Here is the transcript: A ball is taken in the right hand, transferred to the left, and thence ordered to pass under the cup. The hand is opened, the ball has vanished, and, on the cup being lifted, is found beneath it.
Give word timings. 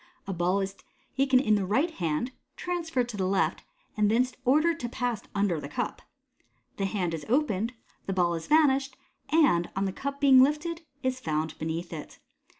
A 0.25 0.33
ball 0.33 0.61
is 0.61 0.75
taken 1.15 1.39
in 1.39 1.53
the 1.53 1.63
right 1.63 1.91
hand, 1.91 2.31
transferred 2.55 3.07
to 3.09 3.17
the 3.17 3.27
left, 3.27 3.63
and 3.95 4.09
thence 4.09 4.33
ordered 4.45 4.79
to 4.79 4.89
pass 4.89 5.21
under 5.35 5.59
the 5.61 5.69
cup. 5.69 6.01
The 6.77 6.85
hand 6.85 7.13
is 7.13 7.23
opened, 7.29 7.73
the 8.07 8.13
ball 8.13 8.33
has 8.33 8.47
vanished, 8.47 8.97
and, 9.29 9.69
on 9.75 9.85
the 9.85 9.93
cup 9.93 10.19
being 10.19 10.41
lifted, 10.41 10.81
is 11.03 11.19
found 11.19 11.55
beneath 11.59 11.93
it. 11.93 12.17